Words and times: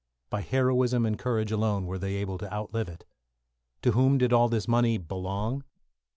By 0.31 0.41
heroism 0.41 1.05
and 1.05 1.15
courage 1.15 1.51
alone 1.51 1.85
were 1.85 1.99
they 1.99 2.15
able 2.15 2.39
to 2.39 2.51
outlive 2.51 2.89
it. 2.89 3.05
To 3.83 3.91
whom 3.91 4.17
did 4.17 4.33
all 4.33 4.49
this 4.49 4.67
money 4.67 4.97
belong? 4.97 5.63